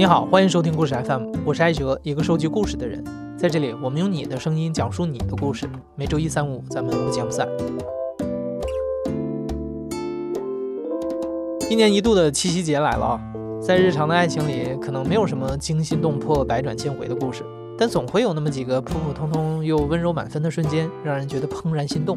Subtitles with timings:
[0.00, 3.04] 你好，欢迎收听故事 FM，我是艾哲，一个收集故事的人。
[3.36, 5.68] 在这里，我们用你的声音讲述你的故事。
[5.94, 7.46] 每周一、三、五，咱们不见不散。
[11.68, 13.20] 一年一度的七夕节来了啊！
[13.60, 17.44] 在日常的爱情里，可能没有什么惊心动魄、百转千回的故事，
[17.76, 22.16] 但总会有那么几个普普通通又温柔满分的瞬间，让人觉得怦然心动。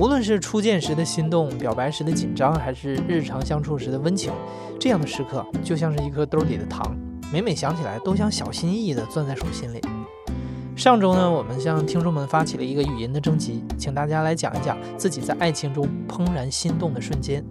[0.00, 4.32] 无论是初见时的心动，表白时的紧张，还是日常相处时的温情，
[4.78, 6.96] 这样的时刻就像是一颗兜里的糖，
[7.32, 9.80] 每每想起来都想小心翼翼地攥在手心里。
[10.76, 17.44] 上周呢，我们向听众们发起了一个语音的征集，请大家来讲一讲自己在爱情中怦然心动的瞬间。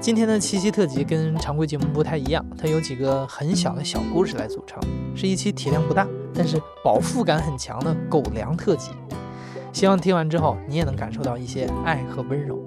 [0.00, 4.80] 今天的七夕特辑跟常规节目不太一样，它有几个很小的小故事来组成，
[5.14, 8.92] 是一期体量不大，但是饱腹感很强的狗粮特辑。
[9.72, 12.58] 希望听完之后，你也能感受到一些爱和温柔。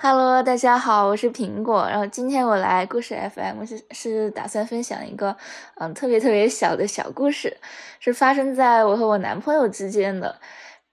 [0.00, 1.86] Hello，大家好，我是苹果。
[1.88, 5.36] 然后今天我来故事 FM 是是打算分享一个
[5.76, 7.56] 嗯特别特别小的小故事，
[8.00, 10.34] 是发生在我和我男朋友之间的。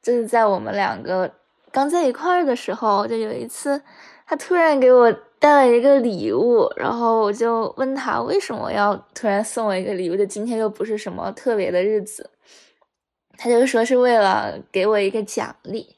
[0.02, 1.32] 就是在我们两个
[1.72, 3.82] 刚在一块儿的时候，就有一次，
[4.28, 5.14] 他突然给我。
[5.40, 12.30] 带了一个礼物，然后我就问他为什么要突然送我一个礼物，就今天又不是什么特别的日子，
[13.38, 15.96] 他就说是为了给我一个奖励。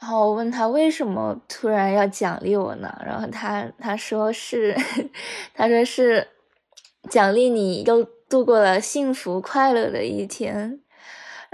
[0.00, 2.92] 然后我问他为什么突然要奖励我呢？
[3.06, 4.76] 然后他他说是，
[5.54, 6.26] 他说是
[7.08, 10.81] 奖励你又度过了幸福快乐的一天。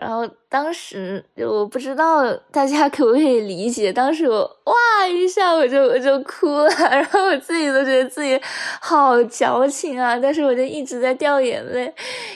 [0.01, 8.41] 然后当时就我不知道大家可不可以理解，当时我哇一下我就我就哭了， 然后我自己都觉得自己
[8.81, 11.93] 好矫情啊，但是我就一直在掉眼泪，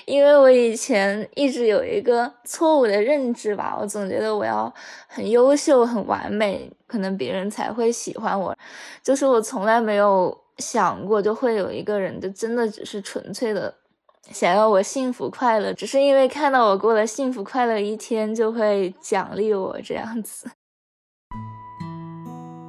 [0.07, 4.73] 因为我以前一直有一个错误的认知吧，我总觉得我要
[5.07, 8.53] 很优秀、很完美，可能别人才会喜欢我，
[9.05, 13.73] 就是我从来没有想过就会有一个人就真的只是纯粹的。
[14.31, 20.49] 想要我幸福快乐，只是因为看到我过了幸福快乐一天，就会奖励我这样子。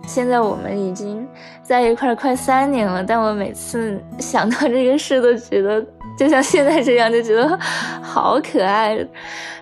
[0.05, 1.25] 现在我们已经
[1.61, 5.81] 在一块快三年了，但我每次想到这个事，都觉得
[6.17, 7.57] 就像现在这样，就觉得
[8.01, 8.95] 好可爱。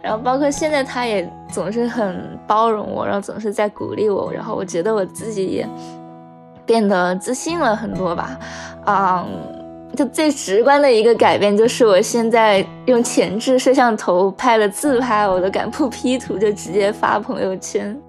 [0.02, 5.68] 然后包括现在，他也总是很包容我，然后总是在鼓励我，然后我觉得我自己也
[6.66, 8.40] 变得自信了很多吧。
[8.88, 9.61] 嗯。
[9.96, 18.00] 就最直观的一个改变，就是我现在用前置摄像头拍了自拍，我都敢不 P 图就直接发朋友圈。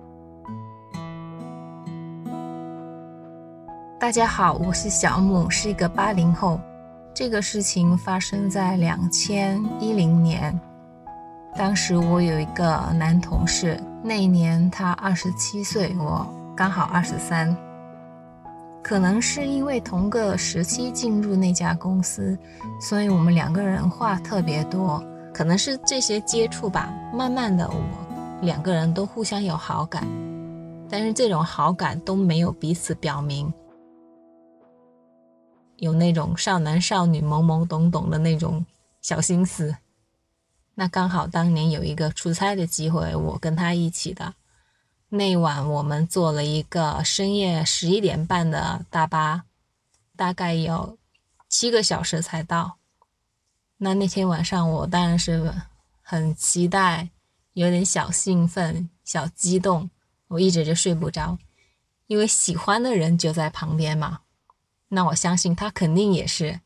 [3.98, 6.60] 大家好，我是小母，是一个八零后。
[7.15, 10.59] 这个事情发生在两千一零年，
[11.56, 16.26] 当时我有一个男同事，那一年他二十七岁，我
[16.56, 17.54] 刚好二十三。
[18.82, 22.37] 可能是因为同个时期进入那家公司，
[22.81, 25.03] 所以我们两个人话特别多。
[25.32, 30.06] 可能是这些接触吧，慢慢的我两个人都互相有好感，
[30.91, 33.50] 但是这种好感都没有彼此表明，
[35.76, 38.62] 有那种少男少女懵懵懂懂的那种
[39.00, 39.75] 小心思。
[40.75, 44.34] 那刚好当年有一个出差的机会，我跟他一起的。
[45.15, 49.45] 那晚我们坐了一个深夜十一点半的大巴，
[50.17, 50.97] 大概有
[51.50, 52.78] 七个小时才到。
[53.77, 55.53] 那那天晚上我当然是
[56.01, 57.11] 很期待，
[57.53, 59.91] 有点小兴奋、小激动，
[60.28, 61.37] 我一直就睡不着，
[62.06, 64.21] 因为喜欢的人就在旁边嘛。
[64.89, 66.59] 那我相信他肯定也是，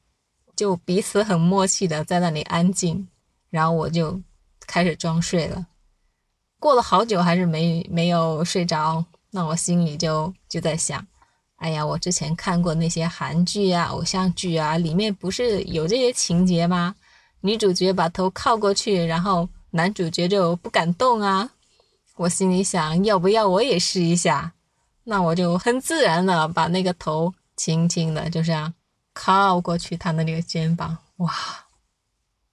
[0.54, 3.08] 就彼此很默契的在那里安静，
[3.50, 4.22] 然后我就
[4.68, 5.66] 开始装睡了。
[6.66, 11.06] 过了好久还是没没有睡着，那我心里就就在想，
[11.58, 16.96] 哎呀，我之前看过那些韩剧啊、偶像剧啊，里面不是有这些情节吗？
[17.40, 21.48] 女主角把头靠过去，然后男主角就不敢动啊。
[22.16, 24.52] 我心里想，要不要我也试一下？
[25.04, 28.74] 那我就很自然的把那个头轻轻的就这样
[29.12, 31.32] 靠过去他的那个肩膀，哇，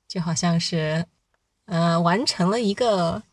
[0.07, 1.03] 就好像是，
[1.65, 3.23] 呃，完成了一个。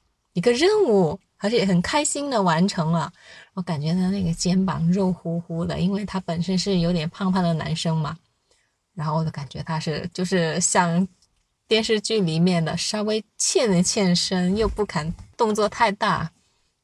[0.40, 3.12] 一个任务，而且很开心的完成了。
[3.52, 8.16] 我感觉他那个肩膀肉乎乎的，因为他本身是有点胖胖的男生嘛。
[8.94, 11.06] 然后我就感觉他是就是像
[11.68, 16.30] 电视剧里面的稍微欠了欠身，又不敢动作太大。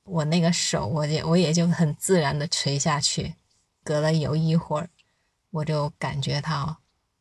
[0.05, 3.37] 我那个手，我也我也就很自然的垂下去。
[3.83, 4.91] 隔了有一会儿，
[5.51, 6.77] 我就感觉到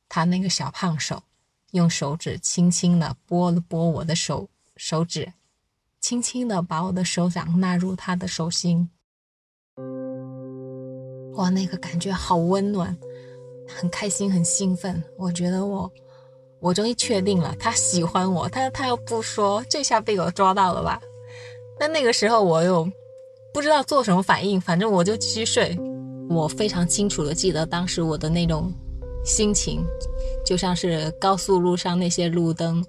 [0.10, 1.24] 他那个小胖手
[1.72, 5.32] 用手指轻轻的拨了拨我的手手指。
[6.08, 8.88] 轻轻地把我的手掌纳入他的手心，
[11.34, 12.96] 哇，那个感觉好温暖，
[13.68, 15.04] 很开心，很兴奋。
[15.18, 15.92] 我觉得我，
[16.62, 18.48] 我终于确定了，他喜欢我。
[18.48, 21.02] 他他又不说，这下被我抓到了吧？
[21.80, 22.88] 但那个时候我又
[23.52, 25.76] 不知道做什么反应，反正我就继续睡。
[26.30, 28.72] 我非常清楚的记得当时我的那种
[29.26, 29.84] 心情，
[30.46, 32.86] 就像是高速路上那些路灯，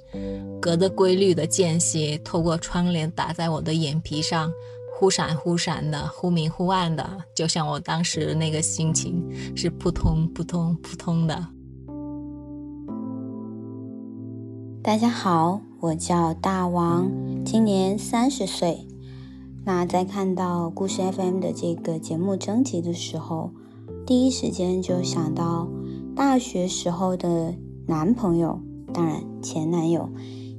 [0.60, 4.52] 隔着规律的间隙，透过窗帘打在我的眼皮上。
[4.98, 9.22] 忽闪忽闪的，忽明忽暗的，就像我当时那个心情
[9.54, 11.48] 是扑通扑通扑通的。
[14.82, 17.10] 大家好，我叫大王，
[17.44, 18.86] 今年三十岁。
[19.66, 23.50] 那在看到故事 FM 的这个节目征集的时候，
[24.06, 25.68] 第一时间就想到
[26.16, 27.54] 大学时候的
[27.86, 28.58] 男朋友，
[28.94, 30.08] 当然前男友，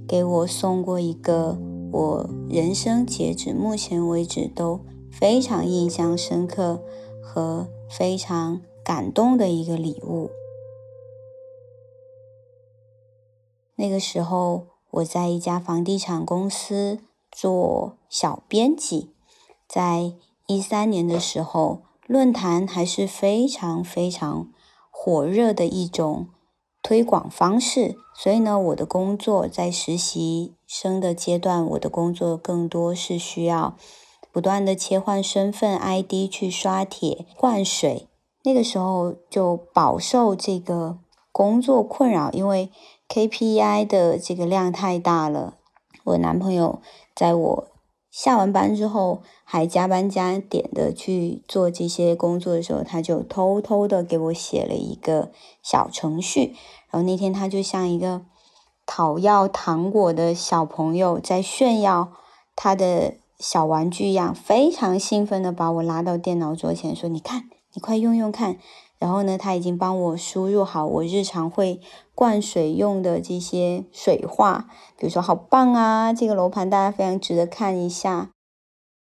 [0.07, 1.57] 给我送过一个。
[1.89, 6.83] 我人生截止目前为止都非常印象深刻
[7.23, 10.29] 和非常感动的一个礼物。
[13.77, 16.99] 那个时候我在一家房地产公司
[17.31, 19.13] 做小编辑，
[19.67, 20.13] 在
[20.45, 24.51] 一三年的时候，论坛还是非常非常
[24.99, 26.27] 火热的一种。
[26.83, 33.75] 推广方式，所以呢，我的工作在实习生的阶段，我的工作更多是需要
[34.31, 38.07] 不断的切换身份 ID 去刷帖灌水。
[38.43, 40.97] 那个时候就饱受这个
[41.33, 42.71] 工作困扰，因为
[43.09, 45.55] KPI 的这个量太大了。
[46.05, 46.79] 我男朋友
[47.13, 47.67] 在我。
[48.19, 55.31] 下完班之后还加班加点的去做这些工作的时候，他就偷偷的给我写了一个
[55.61, 56.55] 小程序。
[56.89, 58.23] 然后那天他就像一个
[58.87, 62.11] 讨要糖果的小朋友在炫耀
[62.55, 67.43] 他的小玩具一样，非常兴奋的把我拉到电脑桌前说：“你看，
[67.75, 68.57] 你快用用看。”
[68.99, 71.79] 然后呢，他已经帮我输入好我日常会
[72.15, 74.67] 灌水用的这些水话，
[74.97, 78.31] 比如说“好棒啊”，这个楼盘大家非常值得看一下。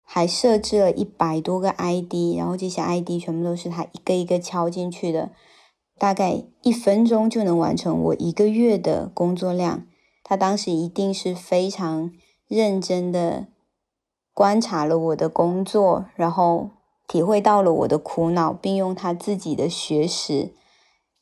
[0.10, 5.32] 还设置了一百多个 ID，然后这些 ID 全部都是他一个一个敲进去的，
[5.98, 9.86] 大概一分钟就能完成我一个月的工作量。
[10.24, 12.12] 他当时一定是非常
[12.48, 13.48] 认真的
[14.34, 16.77] 观察了我的工作，然后。
[17.08, 20.54] 体会到了我的苦恼，并用他自己的学识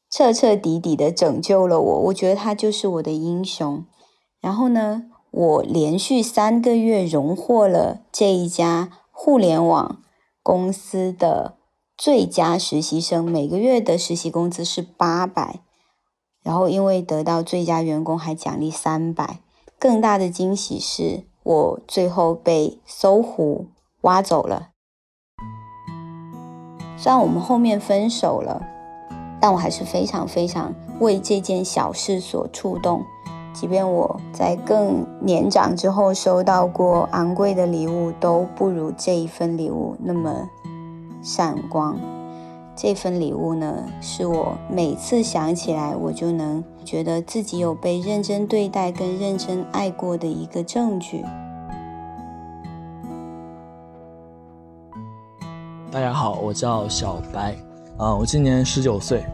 [0.09, 1.99] 彻彻底底的拯救了我。
[2.05, 3.85] 我觉得他就是我的英雄。
[4.41, 10.01] 然后呢，我连续三个月荣获了这一家互联网
[10.41, 11.57] 公司的
[11.97, 15.61] 最佳实习生，每个月的实习工资是八百。
[16.43, 19.39] 然后因为得到最佳员工，还奖励三百。
[19.79, 23.67] 更大的惊喜是我最后被搜狐
[24.01, 24.69] 挖走了。
[26.97, 28.61] 虽然我们后面分手了，
[29.39, 33.03] 但我还是非常非常为这件小事所触动。
[33.53, 40.49] 即便我在更年长之后收到过昂贵的礼物，都不如这一份礼物那么
[41.21, 41.97] 闪光。
[42.75, 51.23] 这份礼物呢，是我每次想起来，我就能觉得自己有被认真对待跟认真爱过的一个证据。
[55.95, 57.55] 大家好，我叫小白，
[57.97, 59.25] 啊，我今年十九岁。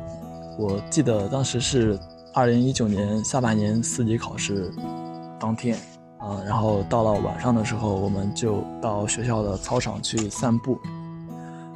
[0.59, 1.97] 我记得当时是
[2.35, 4.71] 二零一九年下半年四级考试
[5.39, 5.75] 当天，
[6.19, 10.77] 啊，然后到了晚上的时候，我们就到学校的操场去散步，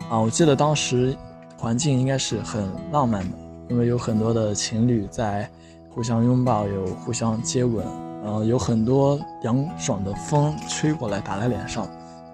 [0.08, 1.18] 啊，我记得当时
[1.58, 3.38] 环境应该是很浪漫的，
[3.72, 5.50] 因为有很多的情侣在
[5.90, 7.84] 互相拥抱，有互相接吻，
[8.24, 11.88] 然后有很多凉爽的风吹过来打在脸上，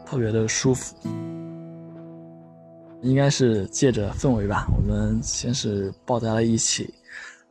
[0.06, 0.94] 特别的舒服。
[3.02, 6.94] 应该是借着氛围吧，我们先是抱在了一起。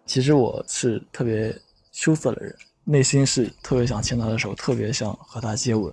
[0.06, 1.54] 其实我是特别
[1.92, 2.54] 羞涩的人，
[2.84, 5.92] 内心是特别想牵他的手，特别想和他接吻。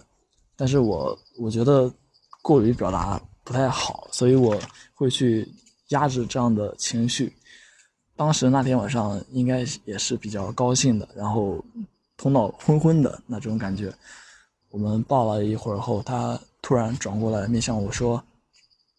[0.55, 1.91] 但是我我觉得
[2.41, 4.59] 过于表达不太好，所以我
[4.93, 5.47] 会去
[5.89, 7.31] 压制这样的情绪。
[8.15, 11.63] 当时那天晚上应该也是比较高兴的，然后
[12.15, 13.93] 头脑昏昏的那种感觉。
[14.69, 18.23] 我们抱了一会儿后，他突然转过来面向我说。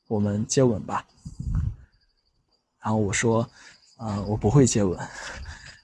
[0.08, 1.06] 我们接吻吧，
[2.80, 3.48] 然后我说
[4.00, 4.98] ：“嗯，我不会接吻。”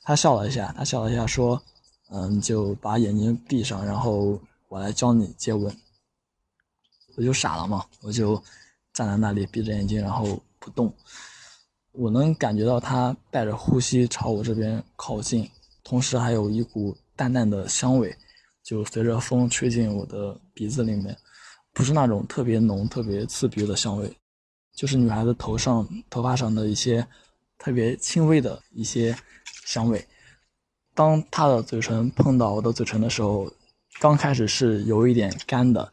[0.02, 1.62] 他笑了一下，他笑了一下说
[2.10, 5.74] ：“嗯，就把眼睛闭上，然后我来教你接吻。”
[7.16, 8.42] 我就傻了嘛，我就
[8.92, 10.92] 站在那里闭着眼睛，然后不动。
[11.92, 15.48] 我能感觉到他带着呼吸朝我这边靠近，
[15.84, 18.16] 同时还有一股淡淡的香味，
[18.62, 21.16] 就随着风吹进我的鼻子里面。
[21.74, 24.16] 不是那种特别浓、特别刺鼻的香味，
[24.72, 27.06] 就是女孩子头上、头发上的一些
[27.58, 29.14] 特别轻微的一些
[29.66, 30.06] 香味。
[30.94, 33.52] 当她的嘴唇碰到我的嘴唇的时候，
[34.00, 35.92] 刚开始是有一点干的，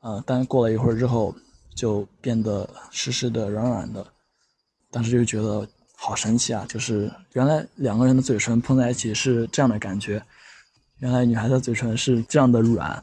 [0.00, 1.34] 呃，但过了一会儿之后
[1.74, 4.04] 就变得湿湿的、软软的。
[4.90, 5.66] 当时就觉得
[5.96, 6.66] 好神奇啊！
[6.68, 10.24] 就是原来两个人的嘴唇碰在一起是这样的感觉，
[10.98, 13.02] 原来女孩的嘴唇是这样的软。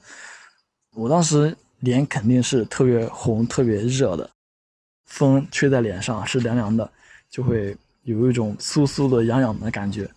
[0.93, 4.29] 我当时脸肯定是特别红、特别热的，
[5.05, 6.89] 风吹在脸上是凉凉的，
[7.29, 10.09] 就会有一种酥酥的、痒痒的感觉，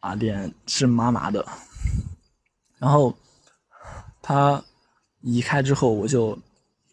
[0.00, 1.46] 啊，脸是麻麻的。
[2.78, 3.14] 然后
[4.20, 4.62] 他
[5.20, 6.36] 移开之后，我就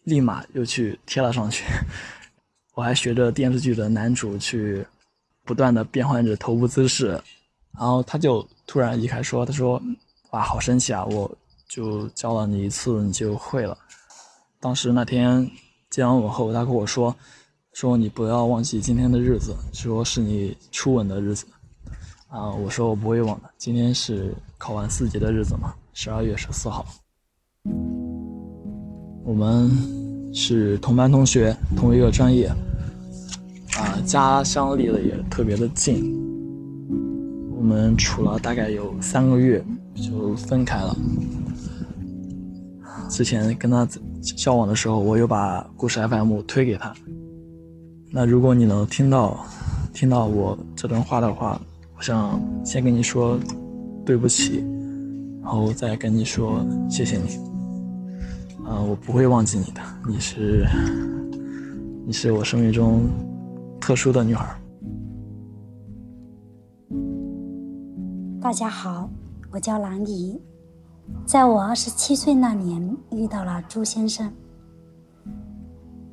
[0.04, 1.64] 立马又去贴了上去。
[2.74, 4.86] 我还学着电视剧的男主去
[5.44, 7.08] 不断的变换着头部姿势，
[7.72, 9.82] 然后他就突然移开说：“他说，
[10.30, 11.04] 哇，好神奇啊！
[11.06, 11.36] 我
[11.68, 13.76] 就教了你一次，你就会了。”
[14.60, 15.48] 当时那天
[15.90, 17.14] 接完吻后，他跟我说
[17.72, 21.46] ：“说你不要忘记今天的日子，说是你初吻的日子。”
[22.28, 23.48] 啊，我说我不会忘的。
[23.56, 26.84] 今天是考完四级的日子嘛，十二月十四号。
[29.24, 29.70] 我们
[30.34, 32.52] 是同班同学，同一个专业。
[33.78, 36.02] 啊，家乡离得也特别的近，
[37.56, 40.96] 我们处了大概有三个月就分开了。
[43.08, 43.88] 之前跟他
[44.36, 46.94] 交往的时候，我有把故事 FM 推给他。
[48.12, 49.44] 那如果你能听到
[49.92, 51.60] 听到我这段话的话，
[51.96, 53.38] 我想先跟你说
[54.04, 54.64] 对不起，
[55.42, 57.36] 然后再跟你说谢谢你。
[58.64, 60.66] 啊，我不会忘记你的，你是
[62.06, 63.02] 你是我生命中。
[63.80, 64.44] 特殊的女孩。
[68.38, 69.08] 大家好，
[69.50, 70.38] 我叫兰姨，
[71.26, 74.32] 在我二十七岁那年遇到了朱先生。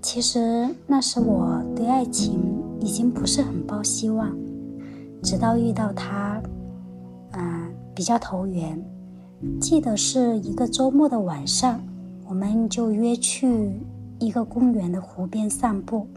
[0.02, 2.40] 其实那时我对爱情
[2.80, 4.36] 已经不是很抱希望，
[5.24, 6.42] 直到遇到他，
[7.32, 8.80] 嗯，比较投缘。
[9.60, 11.82] 记得是一个周末的晚上，
[12.28, 13.72] 我们就约去
[14.20, 16.08] 一个公园的湖边散步。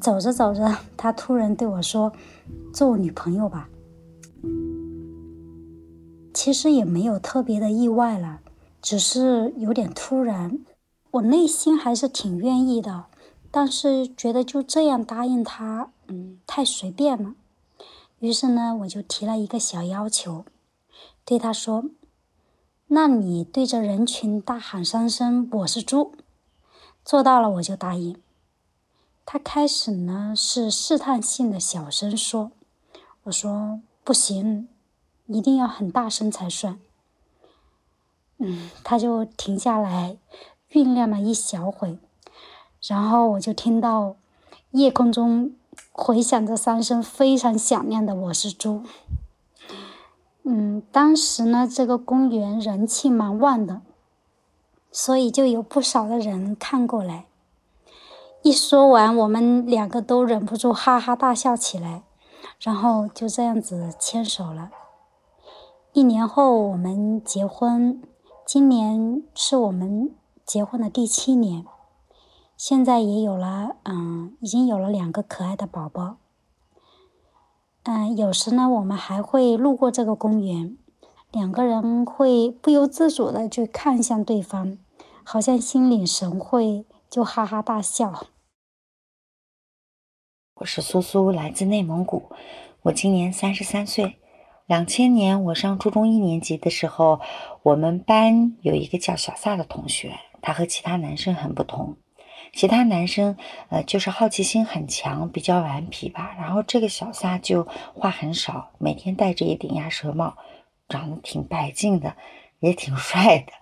[0.00, 2.12] 走着走着，他突然对我说
[2.74, 3.68] ：“做我女朋友吧。”
[6.34, 8.40] 其实也没有特别的意外了，
[8.82, 10.58] 只是有点突然。
[11.12, 13.06] 我内心还是挺愿意的，
[13.52, 17.34] 但是觉得就这样答应他，嗯，太随便了。
[18.18, 20.44] 于是呢，我就提了一个小要求，
[21.24, 21.84] 对他说
[22.88, 26.14] ：“那你对着人群大喊三声‘我是猪’，
[27.04, 28.16] 做到了我就答应。”
[29.24, 32.50] 他开始呢是试探性的小声说
[33.24, 34.68] ：“我说不行，
[35.26, 36.78] 一定要很大声才算。”
[38.38, 40.16] 嗯，他就停下来
[40.72, 41.98] 酝酿了一小会，
[42.82, 44.16] 然后我就听到
[44.72, 45.54] 夜空中
[45.92, 48.82] 回响着三声非常响亮的“我是猪”。
[50.42, 53.82] 嗯，当时呢这个公园人气蛮旺的，
[54.90, 57.26] 所以就有不少的人看过来。
[58.42, 62.02] 一说完，我们两个都忍不住哈哈大笑起来，
[62.60, 64.70] 然后就这样子牵手了。
[65.94, 68.02] 一年后我们结婚，
[68.44, 70.12] 今年是我们
[70.44, 71.64] 结婚的第七年，
[72.56, 76.16] 现在也有了，嗯，已经有了两个可爱的宝宝。
[77.84, 80.76] 嗯，有时呢，我们还会路过这个公园，
[81.30, 84.76] 两个人会不由自主的去看向对方，
[85.22, 88.26] 好像心领神会，就哈哈大笑。
[90.54, 92.24] 我是苏苏，来自内蒙古。
[92.82, 94.18] 我今年三十三岁。
[94.66, 97.20] 两千年我上初中一年级的时候，
[97.62, 101.98] 我们班有一个叫小撒的同学，他和其他男生很不同。
[102.52, 103.36] 其他男生
[103.68, 106.34] 呃就是好奇心很强，比较顽皮吧。
[106.38, 110.36] 然后这个小撒就话很少，每天戴着一顶鸭舌帽，
[110.88, 112.16] 长得挺白净的，
[112.60, 113.52] 也挺 帅的。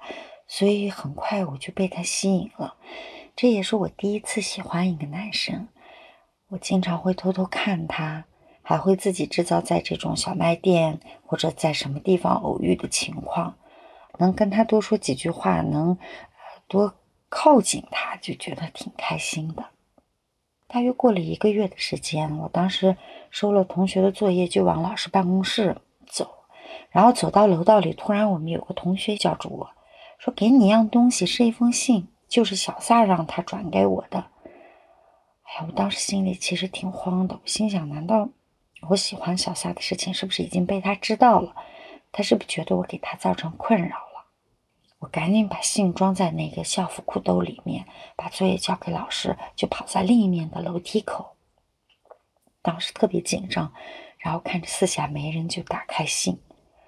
[0.47, 2.76] 所以很快我就被他吸引了。
[3.35, 5.66] 这也是我第一次喜欢一个男生。
[6.50, 8.26] 我经常会偷偷看他，
[8.62, 13.57] 还会自己制造在这种小卖店或者在什么地方偶遇的情况，
[14.19, 15.99] 能跟他多说几句话，能
[16.69, 16.95] 多
[17.28, 19.66] 靠近他，就觉得挺开心的。
[20.69, 22.97] 大约过了一个月的时间，我当时
[23.31, 25.76] 收了同学的作业，就往老师办公室
[26.07, 26.31] 走，
[26.90, 29.71] 然后走到楼道里，突然我们有个同学叫住我
[30.19, 34.26] 说：“给你一样东西，是一封信，就是小撒让他转给我的。”
[35.45, 38.28] 哎呀，我当时心里其实挺慌的，我心想：难道
[38.88, 41.54] 我喜欢小夏的事情是不是已经被他知道了？
[42.10, 44.26] 他是不是觉得我给他造成困扰了？
[44.98, 47.86] 我赶紧把信装在那个校服裤兜里面，
[48.16, 51.36] 把作业交给老师，就跑在另一面的楼梯口。
[52.60, 53.72] 当时特别紧张，
[54.18, 56.40] 然后看着四下没人，就打开信，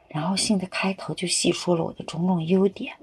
[0.09, 2.97] 然后信的开头就细说了我的种种优点。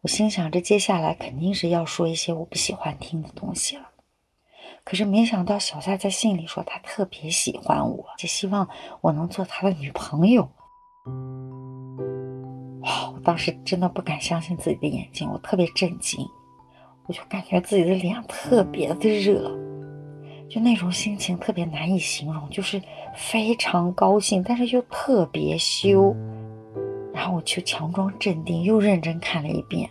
[0.00, 3.90] 我心想着接下来肯定是要说一些我不喜欢听的东西了。
[4.84, 8.68] 可是没想到小夏在信里说他特别喜欢我，就希望
[9.00, 10.42] 我能做他的女朋友。
[12.82, 13.10] 哇！
[13.14, 16.20] 我当时真的不敢相信自己的眼睛，我特别震惊，
[17.06, 19.50] 我就感觉自己的脸特别的热，
[20.50, 22.78] 就那种心情特别难以形容，就是
[23.14, 26.14] 非常高兴，但是又特别羞。
[27.14, 29.88] 然后我就强装镇定，又认真看了一遍。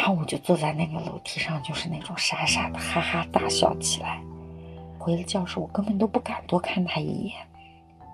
[0.00, 4.18] 然后我就坐在那个楼梯上，就是那种傻傻的哈哈大笑起来。
[4.98, 7.34] 回了教室，我根本都不敢多看他一眼，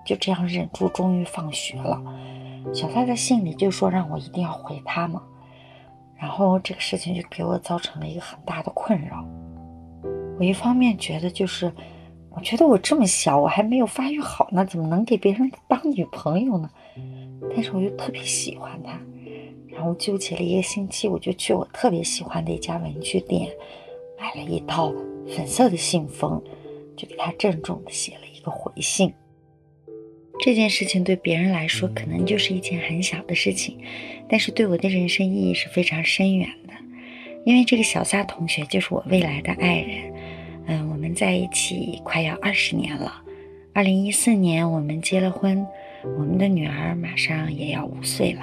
[0.05, 1.97] 就这样忍住，终于放学了。
[2.73, 5.23] 小蔡在信里就说让我一定要回他嘛，
[6.17, 9.25] 然后这个事情就给我造成了一个很大的困扰。
[10.37, 11.71] 我一方面觉得就是，
[12.31, 16.69] 我觉得我这么小，我还没有发育好呢，怎么能给别人当女朋友呢？
[17.55, 18.99] 但是我又特别喜欢他。
[19.77, 23.47] 然后纠结了一个星期，我就去我特别喜欢的一家文具店，
[24.19, 24.91] 买了一套
[25.27, 26.41] 粉色的信封，
[26.95, 29.13] 就给他郑重的写了一个回信。
[30.39, 33.77] 这件事情对别人来说可能就是一件很小的事情，
[34.27, 36.73] 但是对我的人生意义是非常深远的，
[37.45, 40.13] 因为这个小撒同学就是我未来的爱人。
[40.65, 43.21] 嗯，我们在一起快要二十年了，
[43.73, 45.63] 二零一四年我们结了婚，
[46.03, 48.41] 我们的女儿马上也要五岁了。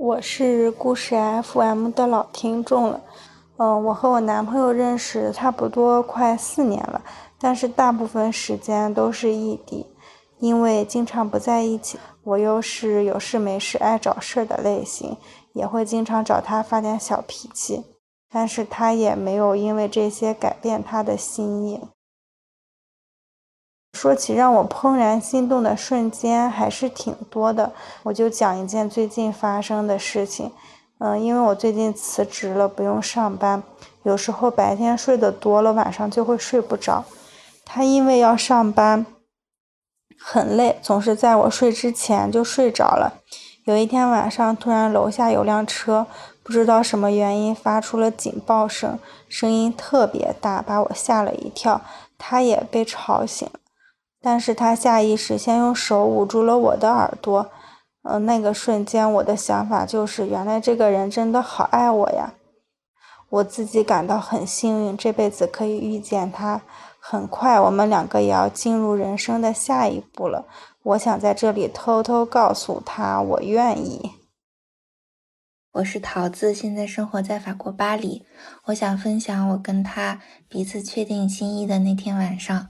[0.00, 3.00] 我是故事 FM 的老听众了，
[3.56, 7.02] 嗯，我和我男朋友认识差不多快四年了，
[7.40, 9.84] 但是大部分时间都是异地，
[10.38, 15.16] 因为经常不在一起，我又是有事没事爱找事儿的类型，
[15.52, 17.84] 也会经常找他发点小脾气，
[18.30, 21.80] 但是他也没有因为这些改变他的心意。
[23.94, 27.72] 说起让我怦然心动的瞬间，还是挺多的。
[28.04, 30.52] 我就讲一件最近发生的事情。
[30.98, 33.62] 嗯，因为我最近辞职了，不用上班，
[34.02, 37.04] 有时候白天睡得多了，晚上就会睡不着。
[37.64, 39.06] 他因为要上班，
[40.20, 43.20] 很累，总是在我睡之前就睡着了。
[43.64, 46.06] 有一天晚上，突然楼下有辆车，
[46.42, 48.98] 不知道什么原因发出了警报声，
[49.28, 51.80] 声音特别大，把我吓了一跳。
[52.16, 53.60] 他也被吵醒了。
[54.20, 57.50] 但是他下意识先用手捂住了我的耳朵，
[58.02, 62.34] 嗯，那个瞬间我的想法就是，原来这个人真的好爱我呀！
[63.30, 66.62] 我自己感到很幸运，这辈子可以遇见他。
[66.98, 70.46] 很快，我们两个也要进入人生的下一步了。
[70.82, 74.12] 我想在这里偷偷告诉他，我愿意。
[75.72, 78.24] 我是桃子，现在生活在法国巴黎。
[78.64, 82.68] 我想分享我跟他彼此确定心意的那天晚上。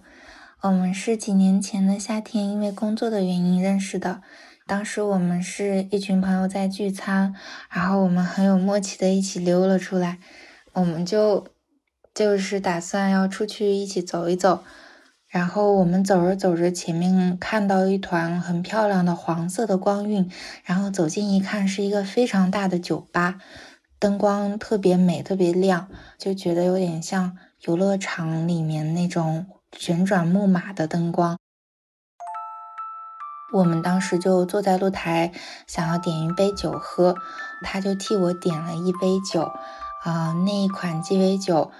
[0.60, 4.22] 我们是几年前的夏天，因为工作的原因认识的。
[4.66, 7.32] 当时我们是一群朋友在聚餐，
[7.70, 10.18] 然后我们很有默契的一起溜了出来。
[10.72, 11.46] 我们就
[12.12, 14.64] 就是打算要出去一起走一走。
[15.28, 20.28] 然后我们走着走着，前面看到一团很漂亮的黄色的光晕，
[20.64, 23.38] 然后走近一看，是一个非常大的酒吧，
[24.00, 29.46] 灯光特别美，特别亮，就觉得有点像游乐场里面那种。
[29.76, 31.38] 旋转木马的灯光，
[33.52, 35.32] 我们当时就坐在露台，
[35.66, 37.14] 想要点一杯酒喝，
[37.62, 39.42] 他就替我点了一杯酒，
[40.02, 41.70] 啊，那一款鸡尾酒，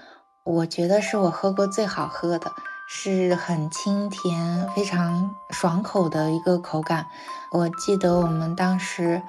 [0.45, 2.51] 我觉得是我喝过最好喝的，
[2.87, 7.07] 是很清甜、非常爽口的一个口感。
[7.51, 9.21] 我记得我们当时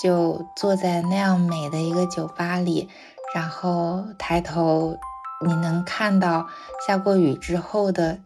[0.00, 2.88] 就坐在那样美的一个酒吧里，
[3.34, 4.98] 然后抬头。
[5.44, 6.48] 你能看到
[6.86, 8.18] 下过雨之后的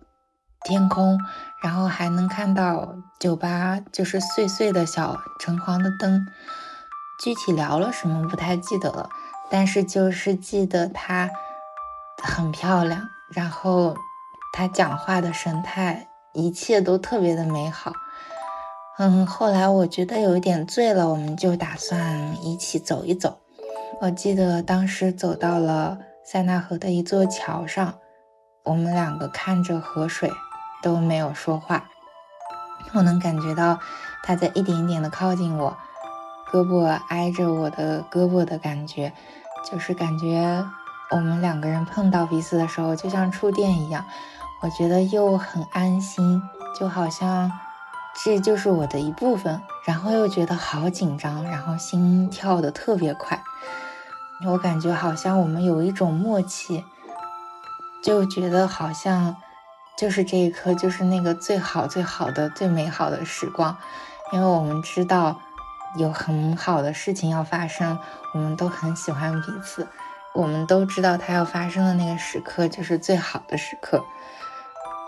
[0.65, 1.19] 天空，
[1.63, 6.27] 然后还能看到酒吧就是碎碎的小橙黄的灯。
[7.23, 9.09] 具体聊了什么不太记得了，
[9.51, 11.31] 但是就是记得她
[12.23, 13.97] 很漂亮，然后
[14.53, 17.93] 她讲话的神态，一切都特别的美好。
[18.99, 23.39] 嗯，后来我觉得有一点醉了，我们就打算一起走一走。
[24.01, 25.99] 我记得当时走到了。
[26.29, 27.95] 塞纳河的一座桥上，
[28.65, 30.29] 我们两个看着河水，
[30.83, 31.89] 都没有说话。
[32.95, 33.79] 我能感觉到
[34.25, 35.77] 他在一点一点的靠近我，
[36.51, 39.13] 胳膊挨着我的胳膊的感觉，
[39.71, 40.67] 就是感觉
[41.13, 44.05] 我们两个人碰到彼此的时候，就像触电一样。
[44.63, 46.43] 我觉得又很安心，
[46.77, 47.53] 就好像
[48.25, 53.41] 这就是我的一部分，然后又觉得好紧张，然后心跳的特别快。
[54.45, 56.85] 我感觉好像我们有一种默契，
[58.03, 59.37] 就觉得好像
[59.97, 63.77] 就是这一刻，就是那个最好、最好的、最美好的时光，
[64.33, 65.41] 因为我们知道
[65.97, 67.99] 有很好的事情要发生，
[68.35, 69.89] 我们都很喜欢彼此，
[70.35, 74.05] 我们都知道它要发生的那个时刻就是最好的时刻。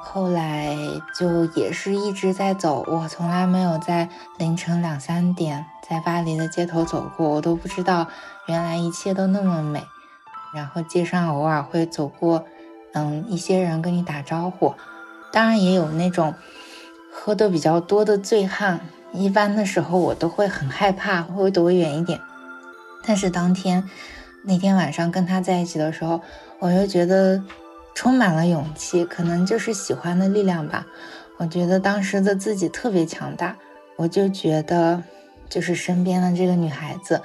[0.01, 0.75] 后来
[1.15, 8.09] 就也是一直在走，我从来没有在凌晨两三点在巴黎的街头走过，我都不知道
[8.49, 9.85] 原来一切都那么美。
[10.53, 12.45] 然后街上偶尔会走过，
[12.93, 14.75] 嗯，一些人跟你打招呼，
[15.31, 16.35] 当然也有那种
[17.13, 18.81] 喝的比较多的醉汉，
[19.13, 22.21] 一般的时候我都会很害怕，会躲远一点。
[23.05, 23.89] 但是当天
[24.43, 26.21] 那天晚上跟他在一起的时候，
[26.59, 27.43] 我就觉得。
[27.95, 30.87] 充满了勇气，可能就是喜欢的力量吧。
[31.37, 33.57] 我觉得当时的自己特别强大，
[33.97, 35.03] 我就觉得，
[35.49, 37.21] 就是身边的这个女孩子，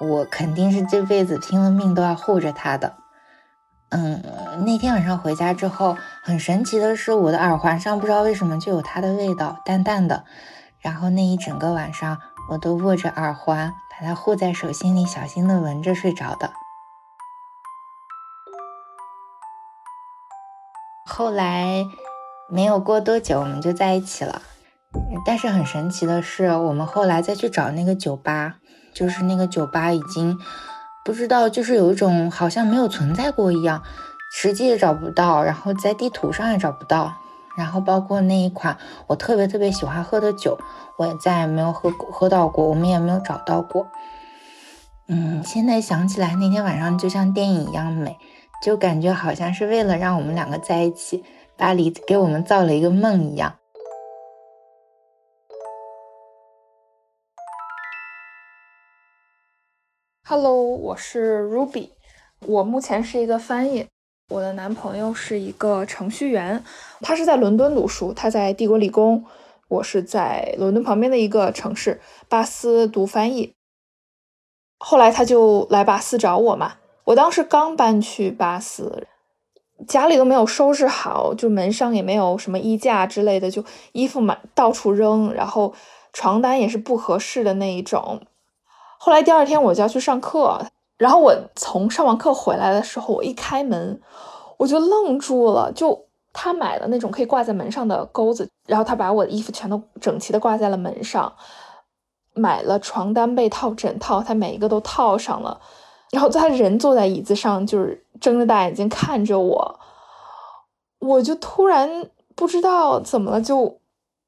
[0.00, 2.94] 我肯定是这辈子拼了命都要护着他的。
[3.90, 4.22] 嗯，
[4.66, 10.24] 那天晚上回家之后，很神奇的是，我的耳环上不知道为什么就有他的味道，淡淡的。
[10.78, 12.18] 然后那一整个晚上，
[12.50, 16.52] 我都握着耳环，把它护在手心里，小心的闻着睡着的。
[21.06, 21.84] 后来
[22.48, 24.42] 没有过多久，我们就在一起了。
[25.24, 28.56] 但是很神奇的是，我们后来再去找那个酒吧，
[28.98, 30.36] 就是那个酒吧已经
[31.04, 33.82] 不知道，就是有一种好像没有存在过一样，
[34.32, 37.14] 实际也找不到，然后在地图上也找不到。
[37.56, 40.58] 然后包括那一款我特别特别喜欢喝的酒，
[40.96, 43.86] 我也再也没有喝喝到过，我们也没有找到过。
[45.08, 48.16] 嗯，现在想起来那天晚上就像电影一样美。
[48.60, 51.22] 就感觉好像是为了让我们两个在一起，
[51.56, 53.54] 巴黎给我们造了一个梦一样。
[60.30, 61.88] Hello，我是 Ruby，
[62.44, 63.86] 我目前是一个翻译，
[64.28, 66.62] 我的男朋友是一个程序员，
[67.00, 69.24] 他是在伦敦读书，他在帝国理工，
[69.68, 73.54] 我是在伦敦旁边的一个城市巴斯读翻译。
[74.78, 76.74] 后来他就来巴斯找我嘛。
[77.04, 79.06] 我当时刚搬去巴斯，
[79.86, 85.72] 家里都没有收拾好，就门上也没有什么衣架之类的，就衣服满到处扔，然后
[86.12, 88.20] 床单也是不合适的那一种。
[88.98, 90.60] 后来第二天我就要去上课，
[90.96, 94.00] 然后我从上完课回来的时候，我一开门
[94.56, 101.32] 我就愣住了，就他买了那种可以挂在门上的钩子，然后他把我的衣服全都整齐的挂在了门上，
[102.34, 105.60] 买了床单、被套、枕套，他每一个都套上了。
[106.10, 109.80] 然后他人坐在椅子上，就是睁着大眼睛看着我，
[110.98, 113.78] 我就突然不知道怎么了，就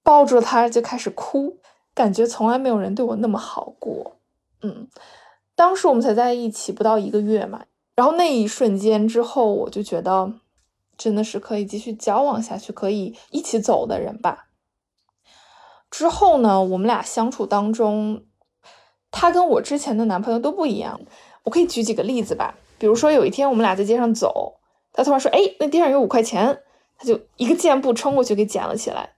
[0.02, 1.56] 抱住他就开始哭，
[1.94, 4.16] 感觉从来没有人对我那么好过。
[4.62, 4.88] 嗯，
[5.54, 10.32] 当时我们才在一起不到一个月嘛，然后那一瞬间之后，我就觉得
[10.96, 14.46] 真的是可以继续交往下去，可以一起走的人吧。
[15.90, 18.24] 之后呢，我们俩相处当中，
[19.10, 21.00] 他跟我之前的男朋友都不一样。
[21.44, 24.60] 我可以举几个例子吧，比如说有一天我们俩在街上走，
[24.92, 26.62] 他突然说：“哎，那地上有五块钱。”
[27.02, 29.14] 他就一个箭步冲过去给捡了起来。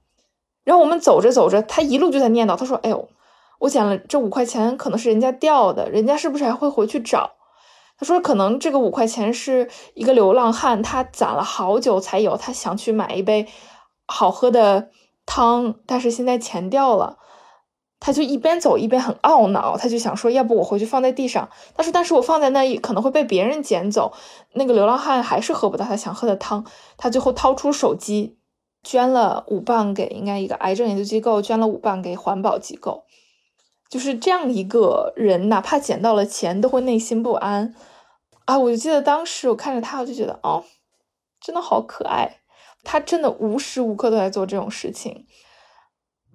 [0.63, 3.09] 然后我们走着走着，他一路就在念叨，他说：“哎呦，
[3.63, 7.31] 我捡了这五块钱，可能是人家掉的，人家是不是还会回去找？”
[7.97, 13.47] 他说：“可能这个五块钱是一个流浪汉，他攒了好久才有，他想去买一杯
[14.07, 14.91] 好喝的
[15.25, 17.19] 汤，但是现在钱掉了。”
[18.05, 21.49] 他就一边走一边很懊恼，他就想说，要不我回去放在地上。
[21.77, 24.13] 他说，但是我放在那可能会被别人捡走。
[24.55, 26.67] 那个流浪汉还是喝不到他想喝的汤。
[26.97, 28.37] 他最后掏出手机，
[28.83, 33.05] 捐了五磅给应该一个癌症研究机构，捐了五磅给环保机构。
[33.93, 37.75] 就是这样一个人，哪怕捡到了钱，都会内心不安
[38.47, 38.59] 啊！
[38.59, 40.65] 我就记得当时我看着他，我就觉得，哦，
[41.39, 42.39] 真的好可爱。
[42.85, 45.27] 他真的无时无刻都在做这种事情。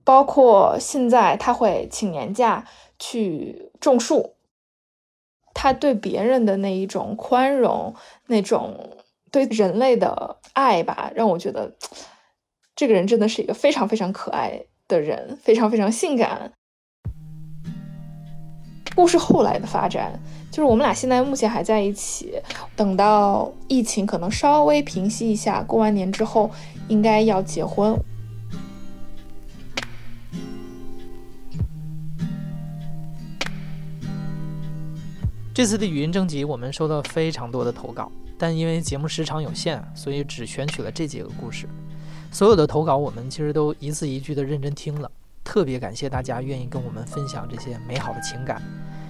[0.04, 2.67] 包括现在，他会请年假
[3.00, 4.36] 去种树。
[5.56, 7.96] 他对别人的那一种宽容，
[8.28, 8.98] 那种
[9.32, 11.76] 对人类的爱吧，让我觉得
[12.76, 16.54] 这个人真的是一个非常非常可爱的人，非常非常性感。
[18.98, 22.34] 故事后来的发展，就是我们俩现在目前还在一起。
[22.76, 26.50] 等到疫情可能稍微平息一下，过完年之后，
[26.88, 27.96] 应该要结婚。
[35.54, 41.70] 这次的语音征集，我们收到非常多的投稿，但因为节目时长有限，所以只选取了这几个故事。
[42.32, 45.12] 所有的投稿，我们其实都一字一句的认真听了，
[45.44, 48.60] 特别感谢大家愿意跟我们分享这些美好的情感，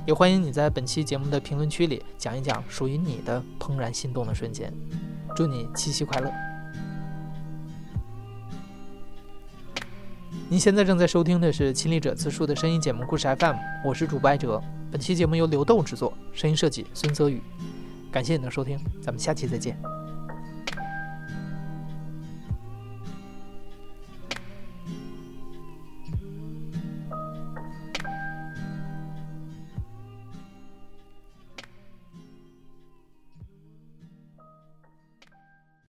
[0.08, 4.74] 也欢迎你在本期节目的评论区里讲一讲属于你的怦然心动的瞬间。
[5.36, 6.32] 祝你七夕快乐！
[10.50, 14.64] 您现在正在收听的是《亲历者自述》的声音节目故事 FM，我是主播艾哲。
[14.90, 17.44] 本期节目由刘豆制作，声音设计孙泽宇。
[18.10, 19.78] 感谢你的收听，咱们下期再见。